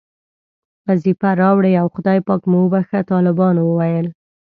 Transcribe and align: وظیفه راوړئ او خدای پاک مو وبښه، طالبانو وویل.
وظیفه 0.87 1.29
راوړئ 1.41 1.73
او 1.81 1.87
خدای 1.95 2.19
پاک 2.27 2.41
مو 2.51 2.59
وبښه، 2.63 2.99
طالبانو 3.11 3.61
وویل. 3.65 4.07